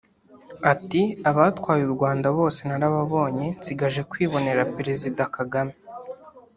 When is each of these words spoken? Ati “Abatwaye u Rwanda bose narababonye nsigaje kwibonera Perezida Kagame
Ati 0.71 1.01
“Abatwaye 1.29 1.81
u 1.85 1.91
Rwanda 1.95 2.27
bose 2.37 2.59
narababonye 2.69 3.45
nsigaje 3.59 4.01
kwibonera 4.11 4.69
Perezida 4.75 5.23
Kagame 5.35 5.73